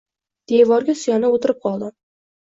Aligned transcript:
Devorga 0.51 0.95
suyanib 1.01 1.37
oʻtirib 1.37 1.59
qoldim. 1.67 1.93